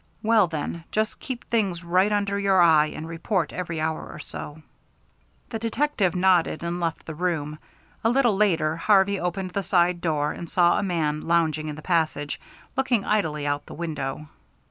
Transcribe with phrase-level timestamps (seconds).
[0.23, 4.63] "Well, then, just keep things right under your eye, and report every hour or so."
[5.49, 7.59] The detective nodded and left the room.
[8.03, 11.83] A little later Harvey opened the side door, and saw a man lounging in the
[11.83, 12.41] passage,
[12.75, 14.27] looking idly out the window.